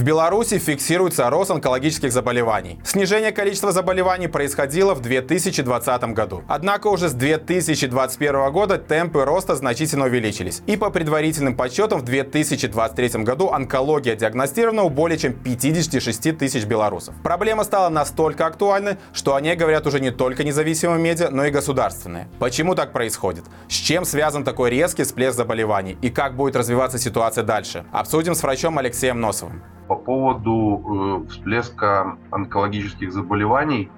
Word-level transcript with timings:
В 0.00 0.02
Беларуси 0.02 0.56
фиксируется 0.56 1.28
рост 1.28 1.50
онкологических 1.50 2.10
заболеваний. 2.10 2.80
Снижение 2.84 3.32
количества 3.32 3.70
заболеваний 3.70 4.28
происходило 4.28 4.94
в 4.94 5.02
2020 5.02 6.14
году. 6.14 6.42
Однако 6.48 6.86
уже 6.86 7.10
с 7.10 7.12
2021 7.12 8.50
года 8.50 8.78
темпы 8.78 9.26
роста 9.26 9.56
значительно 9.56 10.06
увеличились. 10.06 10.62
И 10.66 10.78
по 10.78 10.88
предварительным 10.88 11.54
подсчетам 11.54 11.98
в 11.98 12.04
2023 12.04 13.24
году 13.24 13.50
онкология 13.50 14.16
диагностирована 14.16 14.84
у 14.84 14.88
более 14.88 15.18
чем 15.18 15.34
56 15.34 16.38
тысяч 16.38 16.64
белорусов. 16.64 17.14
Проблема 17.22 17.64
стала 17.64 17.90
настолько 17.90 18.46
актуальной, 18.46 18.96
что 19.12 19.34
о 19.34 19.40
ней 19.42 19.54
говорят 19.54 19.86
уже 19.86 20.00
не 20.00 20.12
только 20.12 20.44
независимые 20.44 20.98
медиа, 20.98 21.28
но 21.30 21.44
и 21.44 21.50
государственные. 21.50 22.26
Почему 22.38 22.74
так 22.74 22.94
происходит? 22.94 23.44
С 23.68 23.74
чем 23.74 24.06
связан 24.06 24.44
такой 24.44 24.70
резкий 24.70 25.02
всплеск 25.02 25.36
заболеваний? 25.36 25.98
И 26.00 26.08
как 26.08 26.36
будет 26.36 26.56
развиваться 26.56 26.96
ситуация 26.96 27.44
дальше? 27.44 27.84
Обсудим 27.92 28.34
с 28.34 28.42
врачом 28.42 28.78
Алексеем 28.78 29.20
Носовым. 29.20 29.62
По 30.10 30.16
поводу 30.16 31.22
э, 31.24 31.28
всплеска 31.28 32.18
онкологических 32.32 33.12
заболеваний, 33.12 33.92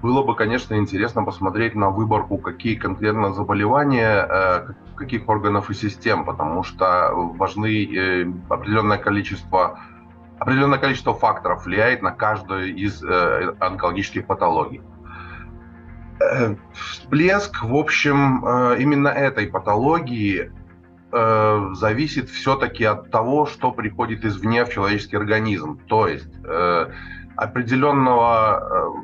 было 0.00 0.22
бы, 0.22 0.36
конечно, 0.36 0.76
интересно 0.76 1.24
посмотреть 1.24 1.74
на 1.74 1.90
выборку, 1.90 2.38
какие 2.38 2.76
конкретно 2.76 3.32
заболевания, 3.32 4.24
э, 4.30 4.68
каких 4.94 5.28
органов 5.28 5.70
и 5.70 5.74
систем, 5.74 6.24
потому 6.24 6.62
что 6.62 7.10
важны 7.36 7.84
э, 7.84 8.32
определенное 8.48 8.96
количество 8.96 9.80
определенное 10.38 10.78
количество 10.78 11.14
факторов 11.14 11.66
влияет 11.66 12.02
на 12.02 12.12
каждую 12.12 12.72
из 12.72 13.02
онкологических 13.02 14.24
патологий. 14.24 14.82
Всплеск, 16.72 17.64
в 17.64 17.74
общем, 17.74 18.46
именно 18.78 19.08
этой 19.08 19.48
патологии 19.48 20.52
э, 21.12 21.68
зависит 21.74 22.30
все-таки 22.30 22.84
от 22.84 23.10
того, 23.10 23.46
что 23.46 23.72
приходит 23.72 24.24
извне 24.24 24.64
в 24.64 24.70
человеческий 24.70 25.16
организм. 25.16 25.78
То 25.86 26.08
есть 26.08 26.32
э, 26.44 26.90
определенного, 27.36 28.96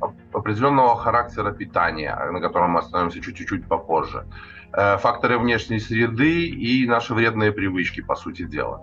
э, 0.00 0.06
определенного 0.32 0.96
характера 0.96 1.52
питания, 1.52 2.16
на 2.30 2.40
котором 2.40 2.70
мы 2.70 2.80
остановимся 2.80 3.20
чуть-чуть 3.20 3.66
попозже. 3.66 4.24
Э, 4.72 4.98
факторы 4.98 5.38
внешней 5.38 5.80
среды 5.80 6.46
и 6.48 6.86
наши 6.86 7.14
вредные 7.14 7.52
привычки, 7.52 8.00
по 8.00 8.14
сути 8.14 8.44
дела. 8.44 8.80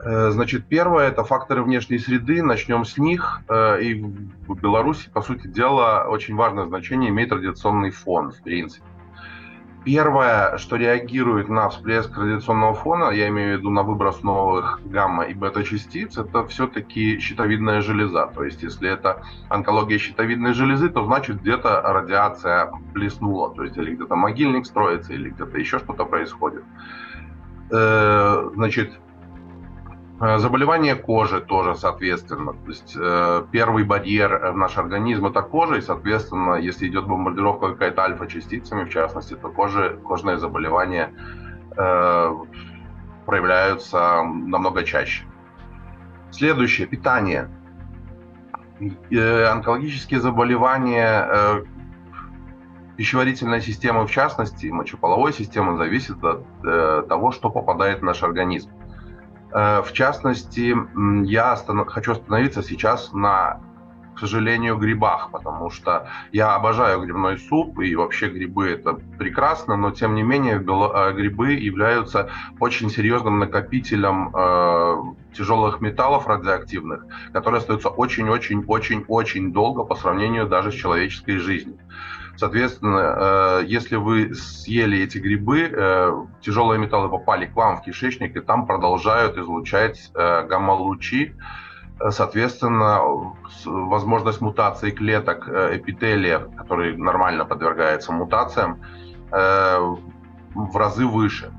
Э, 0.00 0.30
значит, 0.30 0.66
первое– 0.66 1.08
это 1.08 1.24
факторы 1.24 1.62
внешней 1.62 1.98
среды. 1.98 2.42
Начнем 2.42 2.84
с 2.84 2.98
них. 2.98 3.40
Э, 3.48 3.80
и 3.80 4.02
в 4.02 4.54
Беларуси, 4.60 5.10
по 5.10 5.22
сути 5.22 5.46
дела, 5.46 6.06
очень 6.08 6.36
важное 6.36 6.66
значение 6.66 7.10
имеет 7.10 7.32
радиационный 7.32 7.90
фон, 7.90 8.30
в 8.32 8.42
принципе. 8.42 8.84
Первое, 9.88 10.58
что 10.58 10.76
реагирует 10.76 11.48
на 11.48 11.70
всплеск 11.70 12.14
радиационного 12.14 12.74
фона, 12.74 13.10
я 13.10 13.28
имею 13.28 13.56
в 13.56 13.58
виду 13.58 13.70
на 13.70 13.82
выброс 13.82 14.22
новых 14.22 14.80
гамма 14.84 15.24
и 15.24 15.32
бета-частиц, 15.32 16.18
это 16.18 16.46
все-таки 16.46 17.18
щитовидная 17.20 17.80
железа. 17.80 18.30
То 18.34 18.44
есть, 18.44 18.62
если 18.62 18.90
это 18.90 19.22
онкология 19.48 19.96
щитовидной 19.96 20.52
железы, 20.52 20.90
то 20.90 21.06
значит 21.06 21.40
где-то 21.40 21.80
радиация 21.80 22.70
блеснула, 22.92 23.54
то 23.54 23.62
есть 23.62 23.78
или 23.78 23.94
где-то 23.94 24.14
могильник 24.14 24.66
строится, 24.66 25.14
или 25.14 25.30
где-то 25.30 25.56
еще 25.56 25.78
что-то 25.78 26.04
происходит. 26.04 26.64
Э, 27.70 28.50
значит, 28.56 28.92
заболевание 30.20 30.96
кожи 30.96 31.40
тоже, 31.40 31.74
соответственно. 31.76 32.52
То 32.52 32.68
есть 32.68 32.96
э, 32.98 33.44
первый 33.52 33.84
барьер 33.84 34.52
в 34.52 34.56
наш 34.56 34.76
организм 34.76 35.26
это 35.26 35.42
кожа, 35.42 35.76
и, 35.76 35.80
соответственно, 35.80 36.54
если 36.54 36.88
идет 36.88 37.06
бомбардировка 37.06 37.72
какая-то 37.72 38.02
альфа-частицами, 38.02 38.84
в 38.84 38.90
частности, 38.90 39.34
то 39.34 39.48
кожи, 39.48 39.98
кожные 40.02 40.38
заболевания 40.38 41.12
э, 41.76 42.34
проявляются 43.26 44.22
намного 44.24 44.82
чаще. 44.82 45.24
Следующее 46.30 46.86
питание. 46.86 47.48
Э, 49.10 49.44
онкологические 49.44 50.20
заболевания 50.20 51.28
э, 51.30 51.64
пищеварительной 52.96 53.60
системы, 53.60 54.06
в 54.06 54.10
частности, 54.10 54.66
мочеполовой 54.66 55.32
системы, 55.32 55.76
зависит 55.76 56.22
от 56.24 56.44
э, 56.64 57.04
того, 57.08 57.30
что 57.30 57.50
попадает 57.50 58.00
в 58.00 58.04
наш 58.04 58.24
организм. 58.24 58.70
Э, 59.52 59.82
в 59.82 59.92
частности, 59.92 60.74
я 61.26 61.56
хочу 61.86 62.12
остановиться 62.12 62.62
сейчас 62.62 63.12
на, 63.12 63.60
к 64.14 64.20
сожалению, 64.20 64.76
грибах, 64.76 65.30
потому 65.30 65.70
что 65.70 66.08
я 66.32 66.54
обожаю 66.54 67.00
грибной 67.00 67.38
суп, 67.38 67.78
и 67.80 67.94
вообще 67.94 68.28
грибы 68.28 68.68
это 68.68 68.94
прекрасно, 69.18 69.76
но 69.76 69.90
тем 69.90 70.14
не 70.14 70.22
менее 70.22 70.56
э, 70.56 71.12
грибы 71.12 71.52
являются 71.52 72.28
очень 72.60 72.90
серьезным 72.90 73.38
накопителем 73.38 74.34
э, 74.34 74.96
тяжелых 75.34 75.80
металлов 75.80 76.26
радиоактивных, 76.26 77.06
которые 77.32 77.58
остаются 77.58 77.88
очень-очень-очень-очень 77.88 79.52
долго 79.52 79.84
по 79.84 79.94
сравнению 79.94 80.46
даже 80.46 80.72
с 80.72 80.74
человеческой 80.74 81.38
жизнью. 81.38 81.78
Соответственно, 82.38 83.16
э, 83.16 83.64
если 83.66 83.96
вы 83.96 84.32
съели 84.32 85.02
эти 85.02 85.18
грибы, 85.18 85.68
э, 85.72 86.24
тяжелые 86.40 86.78
металлы 86.78 87.08
попали 87.08 87.46
к 87.46 87.56
вам 87.56 87.78
в 87.78 87.82
кишечник, 87.82 88.36
и 88.36 88.40
там 88.40 88.64
продолжают 88.64 89.36
излучать 89.36 90.12
э, 90.14 90.46
гамма-лучи. 90.46 91.34
Соответственно, 92.10 93.00
возможность 93.64 94.40
мутации 94.40 94.92
клеток 94.92 95.48
эпителия, 95.48 96.38
который 96.38 96.96
нормально 96.96 97.44
подвергается 97.44 98.12
мутациям, 98.12 98.80
в 99.32 100.76
разы 100.76 101.06
выше. 101.06 101.50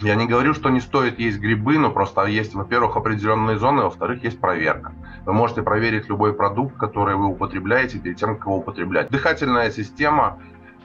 Я 0.00 0.16
не 0.16 0.26
говорю, 0.26 0.52
что 0.52 0.68
не 0.68 0.80
стоит 0.80 1.20
есть 1.20 1.38
грибы, 1.38 1.78
но 1.78 1.92
просто 1.92 2.24
есть, 2.24 2.54
во-первых, 2.54 2.96
определенные 2.96 3.56
зоны, 3.56 3.84
во-вторых, 3.84 4.24
есть 4.24 4.40
проверка. 4.40 4.94
Вы 5.24 5.32
можете 5.32 5.62
проверить 5.62 6.08
любой 6.08 6.34
продукт, 6.34 6.76
который 6.76 7.14
вы 7.14 7.26
употребляете 7.26 7.98
перед 7.98 8.16
тем, 8.16 8.36
как 8.36 8.46
его 8.46 8.58
употреблять. 8.58 9.10
Дыхательная 9.10 9.70
система 9.70 10.38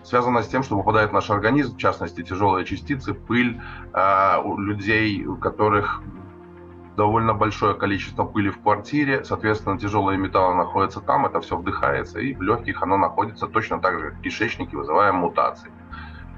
связана 0.04 0.44
с 0.44 0.48
тем, 0.48 0.64
что 0.64 0.78
попадает 0.78 1.10
в 1.10 1.14
наш 1.14 1.30
организм, 1.30 1.76
в 1.76 1.78
частности, 1.78 2.24
тяжелые 2.24 2.66
частицы, 2.66 3.14
пыль 3.14 3.60
э, 3.94 4.42
у 4.44 4.58
людей, 4.60 5.26
у 5.26 5.36
которых 5.36 6.02
довольно 6.96 7.34
большое 7.34 7.76
количество 7.76 8.24
пыли 8.24 8.50
в 8.50 8.60
квартире, 8.62 9.24
соответственно, 9.24 9.78
тяжелые 9.78 10.18
металлы 10.18 10.56
находятся 10.56 11.00
там, 11.02 11.26
это 11.26 11.42
все 11.42 11.58
вдыхается, 11.58 12.20
и 12.20 12.34
в 12.34 12.42
легких 12.42 12.82
оно 12.82 12.98
находится 12.98 13.48
точно 13.48 13.80
так 13.80 14.00
же, 14.00 14.12
в 14.12 14.22
кишечнике, 14.22 14.78
вызывая 14.78 15.12
мутации. 15.12 15.70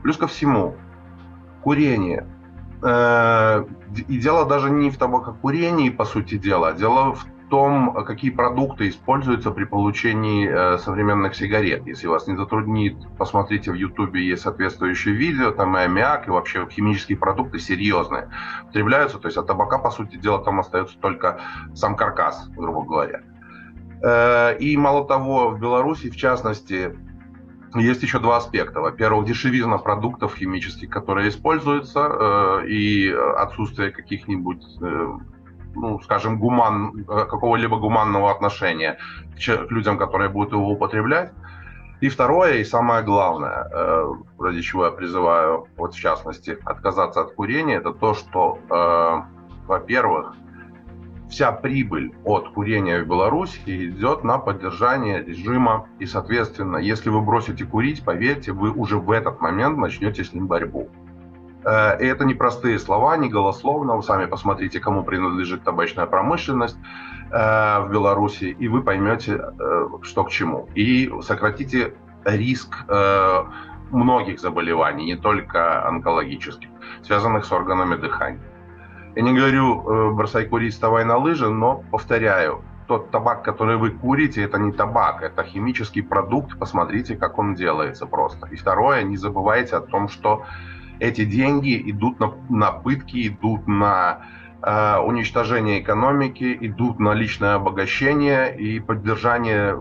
Плюс 0.02 0.18
ко 0.18 0.28
всему, 0.28 0.76
курение– 1.62 2.26
Э, 2.82 3.66
и 4.08 4.18
дело 4.18 4.46
даже 4.46 4.70
не 4.70 4.90
в 4.90 4.98
табакокурении, 4.98 5.90
по 5.90 6.06
сути 6.06 6.38
дела, 6.38 6.74
дело 6.74 7.14
в 7.14 7.26
том, 7.50 8.06
какие 8.06 8.32
продукты 8.32 8.90
используются 8.90 9.52
при 9.52 9.66
получении 9.66 10.48
э, 10.48 10.78
современных 10.78 11.36
сигарет. 11.36 11.86
Если 11.86 12.08
вас 12.08 12.28
не 12.28 12.36
затруднит, 12.36 12.96
посмотрите 13.18 13.72
в 13.72 13.76
Ютубе, 13.76 14.26
есть 14.26 14.44
соответствующее 14.44 15.16
видео, 15.16 15.52
там 15.52 15.76
и 15.78 15.82
аммиак, 15.82 16.28
и 16.28 16.32
вообще 16.32 16.68
химические 16.70 17.18
продукты 17.18 17.60
серьезные 17.60 18.30
употребляются. 18.64 19.20
То 19.20 19.28
есть 19.28 19.38
от 19.38 19.48
табака, 19.48 19.80
по 19.80 19.92
сути 19.92 20.16
дела, 20.16 20.44
там 20.44 20.60
остается 20.60 20.98
только 21.00 21.42
сам 21.74 21.96
каркас, 21.96 22.48
грубо 22.50 22.84
говоря. 22.84 23.22
Э, 24.02 24.58
и 24.58 24.78
мало 24.78 25.06
того, 25.06 25.50
в 25.50 25.60
Беларуси, 25.60 26.10
в 26.10 26.16
частности, 26.16 26.96
есть 27.76 28.04
еще 28.04 28.20
два 28.20 28.38
аспекта. 28.38 28.82
Во-первых, 28.82 29.26
дешевизна 29.28 29.78
продуктов 29.78 30.36
химических, 30.36 30.90
которые 30.90 31.30
используются, 31.30 32.00
э, 32.00 32.68
и 32.68 33.10
отсутствие 33.10 33.92
каких-нибудь, 33.92 34.64
ну, 35.80 36.00
скажем, 36.02 36.40
гуман, 36.40 37.06
э, 37.08 37.26
какого-либо 37.26 37.78
гуманного 37.78 38.32
отношения 38.32 38.98
к 39.36 39.72
людям, 39.72 39.98
которые 39.98 40.30
будут 40.30 40.54
его 40.54 40.70
употреблять. 40.70 41.32
И 42.02 42.08
второе, 42.08 42.56
и 42.56 42.64
самое 42.64 43.04
главное, 43.04 43.68
э, 43.72 44.14
ради 44.40 44.62
чего 44.62 44.86
я 44.86 44.92
призываю, 44.92 45.68
вот 45.76 45.94
в 45.94 46.00
частности, 46.00 46.58
отказаться 46.64 47.22
от 47.22 47.34
курения, 47.34 47.76
это 47.76 47.92
то, 47.92 48.14
что, 48.14 48.58
э, 48.70 49.66
во-первых, 49.68 50.36
вся 51.30 51.52
прибыль 51.52 52.14
от 52.24 52.50
курения 52.50 53.04
в 53.04 53.08
Беларуси 53.08 53.60
идет 53.66 54.24
на 54.24 54.40
поддержание 54.40 55.24
режима. 55.24 55.88
И, 56.00 56.06
соответственно, 56.06 56.78
если 56.78 57.10
вы 57.10 57.22
бросите 57.22 57.66
курить, 57.66 58.04
поверьте, 58.04 58.52
вы 58.52 58.72
уже 58.72 58.98
в 58.98 59.12
этот 59.12 59.42
момент 59.42 59.78
начнете 59.78 60.24
с 60.24 60.34
ним 60.34 60.48
борьбу. 60.48 60.90
Э, 61.66 62.02
и 62.02 62.06
это 62.06 62.26
не 62.26 62.34
простые 62.34 62.80
слова, 62.80 63.18
не 63.18 63.30
голословно. 63.30 63.96
Вы 63.96 64.04
сами 64.04 64.26
посмотрите, 64.26 64.80
кому 64.80 65.04
принадлежит 65.04 65.64
табачная 65.64 66.06
промышленность 66.06 66.78
э, 67.32 67.80
в 67.82 67.90
Беларуси, 67.92 68.56
и 68.60 68.68
вы 68.68 68.82
поймете, 68.82 69.40
э, 69.40 69.88
что 70.04 70.24
к 70.24 70.30
чему. 70.30 70.70
И 70.76 71.12
сократите 71.22 71.94
риск 72.26 72.86
многих 73.92 74.40
заболеваний, 74.40 75.06
не 75.06 75.16
только 75.16 75.88
онкологических, 75.88 76.70
связанных 77.02 77.46
с 77.46 77.52
органами 77.52 77.96
дыхания. 77.96 78.42
Я 79.16 79.22
не 79.24 79.34
говорю 79.34 80.14
бросай 80.14 80.46
курить, 80.46 80.74
вставай 80.74 81.06
на 81.06 81.18
лыжи, 81.18 81.50
но 81.50 81.84
повторяю, 81.90 82.62
тот 82.88 83.10
табак, 83.10 83.44
который 83.44 83.78
вы 83.78 83.92
курите, 83.92 84.44
это 84.44 84.60
не 84.60 84.74
табак, 84.74 85.24
это 85.24 85.44
химический 85.44 86.04
продукт. 86.04 86.60
Посмотрите, 86.60 87.16
как 87.16 87.40
он 87.40 87.56
делается 87.56 88.06
просто. 88.06 88.48
И 88.48 88.56
второе, 88.58 89.02
не 89.04 89.18
забывайте 89.18 89.78
о 89.78 89.82
том, 89.82 90.10
что 90.10 90.44
эти 91.00 91.26
деньги 91.26 91.82
идут 91.92 92.20
на, 92.20 92.34
на 92.50 92.72
пытки, 92.72 93.28
идут 93.28 93.68
на 93.68 94.22
э, 94.62 94.98
уничтожение 94.98 95.82
экономики, 95.82 96.58
идут 96.62 97.00
на 97.00 97.14
личное 97.14 97.56
обогащение 97.56 98.58
и 98.58 98.80
поддержание 98.80 99.78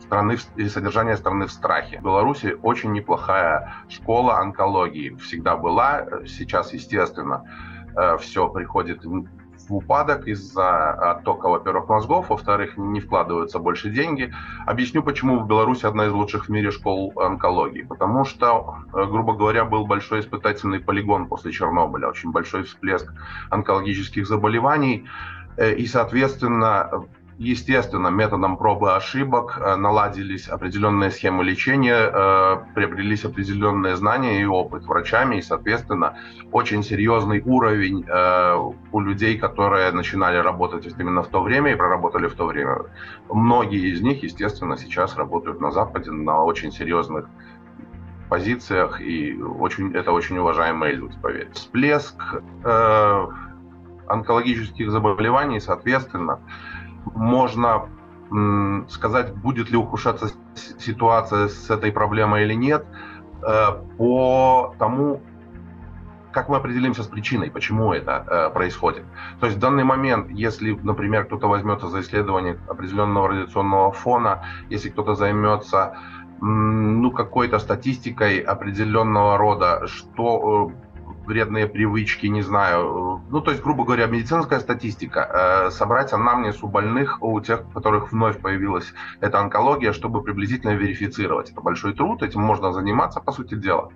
страны 0.00 0.36
и 0.56 0.68
содержание 0.68 1.16
страны 1.16 1.46
в 1.46 1.52
страхе. 1.52 1.98
В 1.98 2.04
Беларуси 2.04 2.56
очень 2.62 2.92
неплохая 2.92 3.74
школа 3.88 4.38
онкологии 4.38 5.16
всегда 5.16 5.56
была. 5.56 6.06
Сейчас, 6.26 6.72
естественно, 6.72 7.42
э, 7.96 8.16
все 8.18 8.48
приходит 8.48 9.04
в 9.68 9.74
упадок 9.74 10.28
из-за 10.28 10.90
оттока, 11.12 11.48
во-первых, 11.48 11.88
мозгов, 11.88 12.30
во-вторых, 12.30 12.76
не 12.76 13.00
вкладываются 13.00 13.58
больше 13.58 13.90
деньги. 13.90 14.32
Объясню, 14.66 15.02
почему 15.02 15.40
в 15.40 15.46
Беларуси 15.46 15.86
одна 15.86 16.06
из 16.06 16.12
лучших 16.12 16.46
в 16.46 16.48
мире 16.48 16.70
школ 16.70 17.12
онкологии. 17.16 17.82
Потому 17.82 18.24
что, 18.24 18.76
э, 18.92 19.04
грубо 19.04 19.34
говоря, 19.34 19.64
был 19.64 19.86
большой 19.86 20.20
испытательный 20.20 20.80
полигон 20.80 21.26
после 21.26 21.52
Чернобыля, 21.52 22.08
очень 22.08 22.30
большой 22.30 22.64
всплеск 22.64 23.12
онкологических 23.50 24.26
заболеваний. 24.26 25.06
Э, 25.56 25.74
и, 25.74 25.86
соответственно, 25.86 27.06
Естественно, 27.38 28.08
методом 28.08 28.56
пробы 28.56 28.96
ошибок 28.96 29.58
э, 29.60 29.76
наладились 29.76 30.48
определенные 30.48 31.10
схемы 31.10 31.44
лечения, 31.44 32.10
э, 32.10 32.56
приобрелись 32.74 33.26
определенные 33.26 33.94
знания 33.96 34.40
и 34.40 34.46
опыт 34.46 34.86
врачами, 34.86 35.36
и, 35.36 35.42
соответственно, 35.42 36.16
очень 36.50 36.82
серьезный 36.82 37.42
уровень 37.44 38.06
э, 38.08 38.56
у 38.90 39.00
людей, 39.00 39.36
которые 39.36 39.92
начинали 39.92 40.38
работать 40.38 40.86
именно 40.98 41.22
в 41.22 41.28
то 41.28 41.42
время 41.42 41.72
и 41.72 41.74
проработали 41.74 42.26
в 42.26 42.34
то 42.34 42.46
время. 42.46 42.86
Многие 43.28 43.92
из 43.92 44.00
них, 44.00 44.22
естественно, 44.22 44.78
сейчас 44.78 45.14
работают 45.16 45.60
на 45.60 45.70
Западе 45.72 46.10
на 46.12 46.42
очень 46.42 46.72
серьезных 46.72 47.26
позициях, 48.30 49.02
и 49.02 49.36
очень, 49.36 49.94
это 49.94 50.12
очень 50.12 50.38
уважаемые 50.38 50.94
люди, 50.94 51.18
поверьте. 51.20 51.52
Всплеск 51.52 52.16
э, 52.64 53.26
онкологических 54.06 54.90
заболеваний, 54.90 55.60
соответственно, 55.60 56.40
можно 57.14 57.88
сказать, 58.88 59.34
будет 59.36 59.70
ли 59.70 59.76
ухудшаться 59.76 60.30
ситуация 60.78 61.48
с 61.48 61.70
этой 61.70 61.92
проблемой 61.92 62.44
или 62.44 62.54
нет, 62.54 62.84
э, 63.42 63.66
по 63.96 64.74
тому, 64.78 65.20
как 66.32 66.48
мы 66.48 66.56
определимся 66.56 67.02
с 67.02 67.06
причиной, 67.06 67.50
почему 67.50 67.92
это 67.92 68.24
э, 68.26 68.50
происходит. 68.50 69.04
То 69.40 69.46
есть 69.46 69.58
в 69.58 69.60
данный 69.60 69.84
момент, 69.84 70.30
если, 70.30 70.72
например, 70.82 71.24
кто-то 71.26 71.48
возьмется 71.48 71.88
за 71.88 72.00
исследование 72.00 72.58
определенного 72.68 73.28
радиационного 73.28 73.92
фона, 73.92 74.44
если 74.68 74.90
кто-то 74.90 75.14
займется 75.14 75.96
ну, 76.40 77.10
какой-то 77.12 77.58
статистикой 77.58 78.40
определенного 78.40 79.38
рода, 79.38 79.86
что 79.86 80.70
э, 80.70 80.85
вредные 81.26 81.66
привычки, 81.66 82.26
не 82.26 82.42
знаю. 82.42 83.22
Ну, 83.28 83.40
то 83.40 83.50
есть, 83.50 83.62
грубо 83.62 83.84
говоря, 83.84 84.06
медицинская 84.06 84.60
статистика. 84.60 85.66
Э, 85.66 85.70
собрать 85.70 86.12
анамнез 86.12 86.62
у 86.62 86.68
больных, 86.68 87.22
у 87.22 87.40
тех, 87.40 87.66
у 87.68 87.70
которых 87.70 88.12
вновь 88.12 88.40
появилась 88.40 88.94
эта 89.20 89.40
онкология, 89.40 89.92
чтобы 89.92 90.22
приблизительно 90.22 90.74
верифицировать. 90.74 91.50
Это 91.50 91.60
большой 91.60 91.94
труд, 91.94 92.22
этим 92.22 92.40
можно 92.40 92.72
заниматься, 92.72 93.20
по 93.20 93.32
сути 93.32 93.54
дела. 93.54 93.90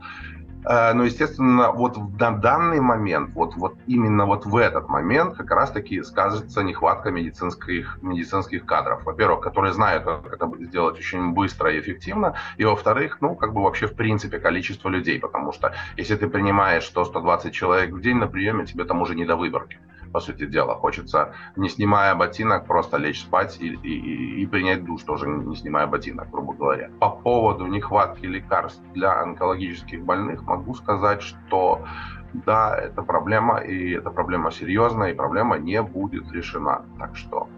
Э, 0.65 0.93
но, 0.93 1.05
естественно, 1.05 1.73
вот 1.73 1.97
на 2.19 2.31
данный 2.33 2.81
момент, 2.81 3.31
вот, 3.35 3.57
вот 3.57 3.77
именно 3.87 4.27
вот 4.27 4.45
в 4.47 4.57
этот 4.57 4.89
момент 4.89 5.37
как 5.37 5.51
раз-таки 5.51 6.03
скажется 6.03 6.63
нехватка 6.63 7.11
медицинских, 7.11 7.99
медицинских 8.03 8.67
кадров. 8.67 9.05
Во-первых, 9.05 9.41
которые 9.41 9.73
знают, 9.73 10.05
как 10.05 10.33
это 10.33 10.51
сделать 10.61 10.99
очень 10.99 11.33
быстро 11.33 11.73
и 11.73 11.81
эффективно. 11.81 12.35
И 12.59 12.65
во-вторых, 12.65 13.19
ну, 13.21 13.35
как 13.35 13.53
бы 13.53 13.63
вообще 13.63 13.87
в 13.87 13.95
принципе 13.95 14.39
количество 14.39 14.89
людей. 14.89 15.19
Потому 15.19 15.53
что 15.53 15.73
если 15.97 16.17
ты 16.17 16.29
принимаешь 16.29 16.91
100-120 16.95 17.51
человек 17.51 17.93
в 17.93 18.01
день 18.01 18.17
на 18.17 18.27
приеме, 18.27 18.67
тебе 18.67 18.85
там 18.85 19.01
уже 19.01 19.15
не 19.15 19.25
до 19.25 19.37
выборки 19.37 19.79
по 20.13 20.21
сути 20.21 20.47
дела. 20.47 20.75
Хочется, 20.75 21.35
не 21.57 21.69
снимая 21.69 22.15
ботинок, 22.15 22.67
просто 22.67 22.97
лечь 22.97 23.21
спать 23.21 23.59
и, 23.61 23.69
и, 23.69 24.43
и 24.43 24.47
принять 24.47 24.85
душ, 24.85 25.03
тоже 25.03 25.29
не 25.29 25.57
снимая 25.57 25.87
ботинок, 25.87 26.31
грубо 26.31 26.55
говоря. 26.55 26.91
По 27.01 27.11
поводу 27.11 27.67
нехватки 27.67 28.27
лекарств 28.27 28.83
для 28.95 29.21
онкологических 29.21 30.05
больных 30.05 30.43
могу 30.43 30.75
сказать, 30.75 31.23
что 31.23 31.85
да, 32.33 32.77
это 32.77 33.03
проблема, 33.03 33.59
и 33.59 33.93
эта 33.93 34.11
проблема 34.11 34.51
серьезная, 34.51 35.11
и 35.11 35.15
проблема 35.15 35.59
не 35.59 35.83
будет 35.83 36.31
решена. 36.33 36.83
Так 36.99 37.17
что 37.17 37.49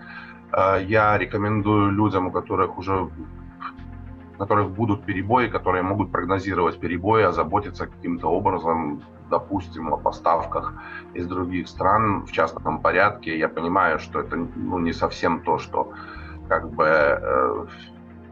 э, 0.53 0.85
я 0.85 1.19
рекомендую 1.19 1.91
людям, 1.91 2.29
у 2.29 2.31
которых 2.31 2.79
уже 2.79 3.11
которых 4.43 4.71
будут 4.71 5.05
перебои, 5.05 5.47
которые 5.47 5.83
могут 5.83 6.11
прогнозировать 6.11 6.81
перебои, 6.81 7.23
озаботиться 7.23 7.87
каким-то 7.87 8.27
образом 8.29 9.03
допустим, 9.31 9.95
о 9.95 9.97
поставках 9.97 10.75
из 11.15 11.27
других 11.27 11.69
стран 11.69 12.27
в 12.27 12.33
частном 12.33 12.81
порядке. 12.83 13.39
Я 13.39 13.49
понимаю, 13.49 13.99
что 13.99 14.21
это 14.21 14.37
ну, 14.37 14.79
не 14.79 14.93
совсем 14.93 15.41
то, 15.41 15.59
что 15.59 15.93
как 16.49 16.71
бы 16.71 16.85
э, 16.85 17.67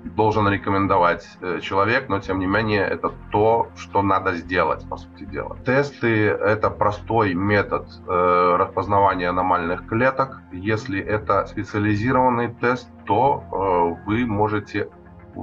должен 0.04 0.48
рекомендовать 0.48 1.26
э, 1.40 1.60
человек, 1.60 2.08
но 2.08 2.20
тем 2.20 2.38
не 2.38 2.46
менее 2.46 2.82
это 2.82 3.12
то, 3.30 3.68
что 3.76 4.02
надо 4.02 4.34
сделать, 4.34 4.88
по 4.88 4.96
сути 4.96 5.24
дела. 5.24 5.56
Тесты— 5.64 6.26
это 6.52 6.70
простой 6.70 7.34
метод 7.34 7.86
э, 8.06 8.56
распознавания 8.58 9.30
аномальных 9.30 9.86
клеток. 9.86 10.42
Если 10.52 11.00
это 11.00 11.46
специализированный 11.46 12.54
тест, 12.60 12.88
то 13.06 13.42
э, 13.42 14.06
вы 14.06 14.26
можете 14.26 14.88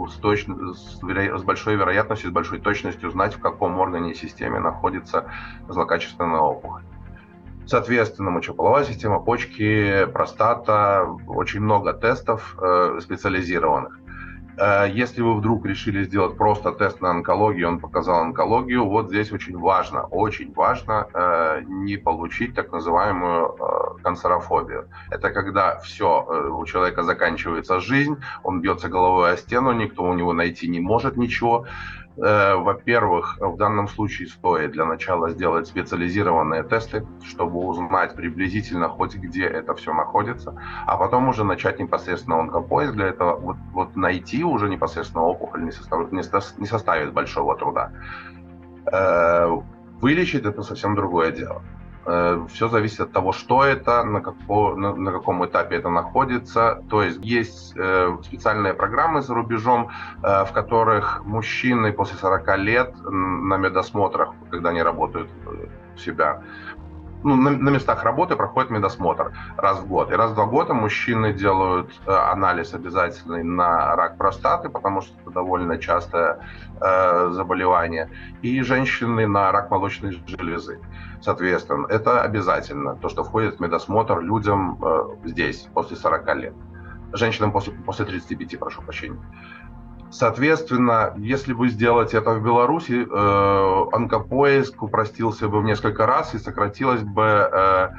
с, 0.05 0.15
точ... 0.15 0.45
с, 0.45 0.99
с 0.99 1.43
большой 1.43 1.75
вероятностью, 1.75 2.29
с 2.29 2.33
большой 2.33 2.59
точностью 2.59 3.09
знать, 3.09 3.33
в 3.33 3.39
каком 3.39 3.79
органе 3.79 4.11
и 4.11 4.15
системе 4.15 4.59
находится 4.59 5.31
злокачественная 5.67 6.41
опухоль. 6.41 6.83
Соответственно, 7.65 8.29
мочеполовая 8.29 8.85
система, 8.85 9.19
почки, 9.19 10.05
простата, 10.13 11.05
очень 11.27 11.59
много 11.59 11.93
тестов 11.93 12.55
э, 12.61 12.99
специализированных. 13.01 13.99
Э, 14.57 14.87
если 14.89 15.21
вы 15.21 15.35
вдруг 15.35 15.65
решили 15.65 16.03
сделать 16.03 16.37
просто 16.37 16.71
тест 16.71 17.01
на 17.01 17.11
онкологию, 17.11 17.67
он 17.67 17.79
показал 17.79 18.21
онкологию, 18.21 18.85
вот 18.85 19.09
здесь 19.09 19.31
очень 19.31 19.57
важно, 19.57 20.03
очень 20.03 20.51
важно 20.53 21.07
э, 21.13 21.61
не 21.67 21.97
получить 21.97 22.55
так 22.55 22.71
называемую 22.71 23.55
э, 23.55 24.01
канцерофобию. 24.03 24.89
Это 25.11 25.29
когда 25.29 25.79
все, 25.79 26.25
у 26.51 26.65
человека 26.65 27.03
заканчивается 27.03 27.79
жизнь, 27.79 28.17
он 28.43 28.61
бьется 28.61 28.89
головой 28.89 29.33
о 29.33 29.37
стену, 29.37 29.71
никто 29.73 30.03
у 30.03 30.13
него 30.13 30.33
найти 30.33 30.67
не 30.67 30.79
может 30.79 31.17
ничего, 31.17 31.65
во-первых, 32.17 33.37
в 33.39 33.57
данном 33.57 33.87
случае 33.87 34.27
стоит 34.27 34.71
для 34.71 34.85
начала 34.85 35.29
сделать 35.29 35.67
специализированные 35.67 36.63
тесты, 36.63 37.05
чтобы 37.23 37.59
узнать 37.59 38.15
приблизительно 38.15 38.89
хоть 38.89 39.15
где 39.15 39.45
это 39.45 39.75
все 39.75 39.93
находится, 39.93 40.59
а 40.87 40.97
потом 40.97 41.29
уже 41.29 41.43
начать 41.43 41.79
непосредственно 41.79 42.39
онкопоиск. 42.39 42.93
Для 42.93 43.07
этого 43.07 43.35
вот, 43.35 43.57
вот 43.71 43.95
найти 43.95 44.43
уже 44.43 44.67
непосредственно 44.67 45.25
опухоль 45.25 45.63
не 45.63 45.71
составит, 45.71 46.11
не, 46.11 46.23
не 46.59 46.65
составит 46.65 47.13
большого 47.13 47.55
труда. 47.55 47.91
Э, 48.91 49.49
вылечить 50.01 50.45
это 50.45 50.63
совсем 50.63 50.95
другое 50.95 51.31
дело. 51.31 51.61
Э, 52.07 52.45
Все 52.49 52.69
зависит 52.69 53.01
от 53.01 53.11
того, 53.11 53.33
что 53.33 53.63
это, 53.63 54.03
на, 54.03 54.21
како, 54.21 54.75
на, 54.75 54.95
на 54.95 55.11
каком 55.11 55.45
этапе 55.45 55.75
это 55.75 55.89
находится. 55.89 56.81
То 56.89 57.03
есть 57.03 57.19
есть 57.21 57.73
э, 57.75 58.17
специальные 58.23 58.73
программы 58.73 59.21
за 59.21 59.33
рубежом, 59.33 59.89
э, 60.23 60.45
в 60.45 60.51
которых 60.53 61.25
мужчины 61.25 61.91
после 61.91 62.17
40 62.17 62.57
лет 62.59 62.95
на 63.03 63.57
медосмотрах, 63.57 64.33
когда 64.49 64.69
они 64.69 64.81
работают 64.83 65.29
у 65.95 65.99
себя, 65.99 66.41
ну, 67.23 67.35
на, 67.35 67.51
на 67.51 67.69
местах 67.69 68.03
работы 68.03 68.35
проходит 68.35 68.69
медосмотр 68.69 69.31
раз 69.57 69.79
в 69.79 69.87
год. 69.87 70.11
И 70.11 70.15
раз 70.15 70.31
в 70.31 70.35
два 70.35 70.45
года 70.45 70.73
мужчины 70.73 71.33
делают 71.33 71.89
э, 72.05 72.11
анализ 72.11 72.73
обязательный 72.73 73.43
на 73.43 73.95
рак 73.95 74.17
простаты, 74.17 74.69
потому 74.69 75.01
что 75.01 75.13
это 75.21 75.31
довольно 75.31 75.77
частое 75.77 76.39
э, 76.79 77.29
заболевание. 77.31 78.09
И 78.41 78.61
женщины 78.61 79.27
на 79.27 79.51
рак 79.51 79.71
молочной 79.71 80.21
железы. 80.27 80.79
Соответственно, 81.21 81.87
это 81.87 82.21
обязательно, 82.21 82.95
то, 82.95 83.09
что 83.09 83.23
входит 83.23 83.57
в 83.57 83.59
медосмотр 83.59 84.19
людям 84.19 84.77
э, 84.81 85.03
здесь, 85.25 85.67
после 85.73 85.97
40 85.97 86.35
лет. 86.35 86.53
Женщинам 87.13 87.51
после, 87.51 87.73
после 87.73 88.05
35, 88.05 88.59
прошу 88.59 88.81
прощения. 88.81 89.19
Соответственно, 90.09 91.13
если 91.17 91.53
вы 91.53 91.69
сделаете 91.69 92.17
это 92.17 92.33
в 92.33 92.43
Беларуси, 92.43 93.05
э, 93.05 93.95
онкопоиск 93.95 94.81
упростился 94.81 95.49
бы 95.49 95.59
в 95.61 95.65
несколько 95.65 96.05
раз 96.05 96.33
и 96.33 96.39
сократилось 96.39 97.03
бы, 97.03 97.23
э, 97.23 97.89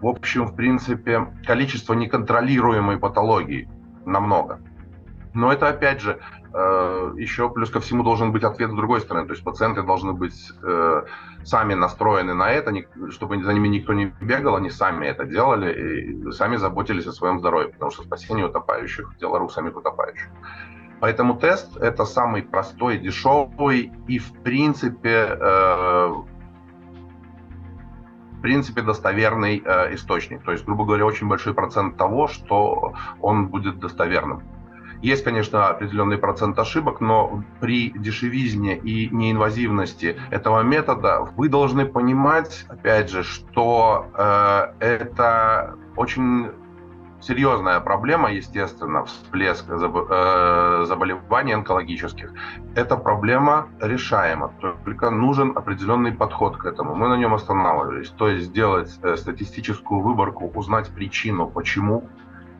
в 0.00 0.06
общем, 0.06 0.46
в 0.46 0.54
принципе, 0.54 1.26
количество 1.46 1.92
неконтролируемой 1.92 2.98
патологии 2.98 3.68
намного. 4.06 4.60
Но 5.34 5.52
это, 5.52 5.68
опять 5.68 6.00
же, 6.00 6.20
еще 6.56 7.50
плюс 7.50 7.70
ко 7.70 7.80
всему 7.80 8.02
должен 8.02 8.32
быть 8.32 8.44
ответ 8.44 8.70
с 8.70 8.74
другой 8.74 9.00
стороны. 9.00 9.26
То 9.26 9.32
есть 9.32 9.44
пациенты 9.44 9.82
должны 9.82 10.12
быть 10.12 10.52
э, 10.62 11.02
сами 11.44 11.74
настроены 11.74 12.34
на 12.34 12.50
это, 12.50 12.72
чтобы 13.10 13.42
за 13.42 13.52
ними 13.52 13.68
никто 13.68 13.92
не 13.92 14.14
бегал, 14.20 14.56
они 14.56 14.70
сами 14.70 15.06
это 15.06 15.24
делали 15.24 15.72
и 15.72 16.32
сами 16.32 16.56
заботились 16.56 17.06
о 17.06 17.12
своем 17.12 17.40
здоровье, 17.40 17.70
потому 17.70 17.90
что 17.90 18.04
спасение 18.04 18.46
утопающих– 18.46 19.14
дело 19.20 19.38
рук 19.38 19.52
самих 19.52 19.76
утопающих. 19.76 20.28
Поэтому 21.00 21.34
тест– 21.34 21.76
это 21.80 22.04
самый 22.04 22.42
простой, 22.42 22.98
дешевый 22.98 23.92
и, 24.06 24.18
в 24.18 24.32
принципе, 24.42 25.36
э, 25.40 26.14
принципе, 28.44 28.82
достоверный 28.82 29.62
э, 29.64 29.94
источник. 29.94 30.42
То 30.44 30.52
есть, 30.52 30.66
грубо 30.66 30.84
говоря, 30.84 31.06
очень 31.06 31.26
большой 31.26 31.54
процент 31.54 31.96
того, 31.96 32.28
что 32.28 32.92
он 33.22 33.48
будет 33.48 33.78
достоверным. 33.78 34.42
Есть, 35.04 35.22
конечно, 35.22 35.68
определенный 35.68 36.16
процент 36.16 36.58
ошибок, 36.58 37.02
но 37.02 37.42
при 37.60 37.90
дешевизне 37.90 38.78
и 38.78 39.10
неинвазивности 39.10 40.16
этого 40.30 40.62
метода 40.62 41.28
вы 41.36 41.50
должны 41.50 41.84
понимать, 41.84 42.64
опять 42.70 43.10
же, 43.10 43.22
что 43.22 44.06
э, 44.14 44.72
это 44.80 45.74
очень 45.96 46.52
серьезная 47.20 47.80
проблема, 47.80 48.32
естественно, 48.32 49.04
всплеск 49.04 49.66
э, 49.68 50.84
заболеваний 50.88 51.52
онкологических. 51.52 52.32
Эта 52.74 52.96
проблема 52.96 53.68
решаема, 53.82 54.54
только 54.86 55.10
нужен 55.10 55.52
определенный 55.54 56.12
подход 56.12 56.56
к 56.56 56.64
этому. 56.64 56.94
Мы 56.94 57.08
на 57.08 57.18
нем 57.18 57.34
останавливались, 57.34 58.08
то 58.08 58.28
есть 58.28 58.46
сделать 58.46 58.98
э, 59.02 59.16
статистическую 59.16 60.00
выборку, 60.00 60.50
узнать 60.54 60.88
причину, 60.88 61.46
почему 61.46 62.08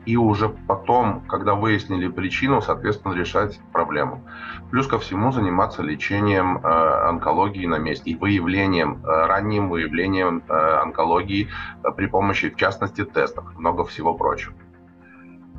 и 0.05 0.15
уже 0.17 0.49
потом, 0.49 1.21
когда 1.21 1.55
выяснили 1.55 2.07
причину, 2.07 2.61
соответственно, 2.61 3.13
решать 3.13 3.59
проблему. 3.71 4.23
Плюс 4.71 4.87
ко 4.87 4.99
всему 4.99 5.31
заниматься 5.31 5.81
лечением 5.81 6.57
э, 6.57 7.09
онкологии 7.09 7.65
на 7.65 7.77
месте 7.77 8.11
и 8.11 8.15
выявлением, 8.15 9.03
э, 9.03 9.25
ранним 9.25 9.69
выявлением 9.69 10.43
э, 10.47 10.53
онкологии 10.53 11.49
э, 11.83 11.91
при 11.91 12.07
помощи, 12.07 12.49
в 12.49 12.55
частности, 12.55 13.03
тестов, 13.03 13.45
много 13.57 13.83
всего 13.83 14.13
прочего. 14.13 14.53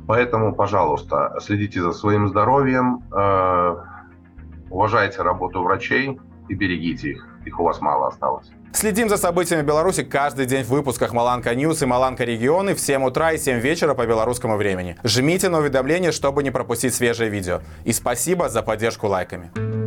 Поэтому, 0.07 0.55
пожалуйста, 0.55 1.37
следите 1.41 1.81
за 1.81 1.91
своим 1.91 2.29
здоровьем, 2.29 3.03
э, 3.11 3.75
уважайте 4.69 5.21
работу 5.21 5.61
врачей 5.61 6.19
и 6.47 6.55
берегите 6.55 7.11
их. 7.11 7.36
Их 7.47 7.59
у 7.59 7.63
вас 7.63 7.79
мало 7.79 8.07
осталось. 8.07 8.47
Следим 8.73 9.07
за 9.07 9.15
событиями 9.15 9.61
в 9.61 9.65
Беларуси 9.65 10.03
каждый 10.03 10.45
день 10.45 10.63
в 10.63 10.67
выпусках 10.67 11.13
Маланка 11.13 11.55
Ньюс 11.55 11.81
и 11.81 11.85
Маланка 11.85 12.25
Регионы 12.25 12.75
в 12.75 12.79
7 12.79 13.05
утра 13.05 13.31
и 13.31 13.37
7 13.37 13.59
вечера 13.59 13.93
по 13.93 14.05
белорусскому 14.05 14.57
времени. 14.57 14.97
Жмите 15.03 15.47
на 15.47 15.59
уведомления, 15.59 16.11
чтобы 16.11 16.43
не 16.43 16.51
пропустить 16.51 16.93
свежее 16.93 17.29
видео. 17.29 17.61
И 17.85 17.93
спасибо 17.93 18.49
за 18.49 18.61
поддержку 18.61 19.07
лайками. 19.07 19.86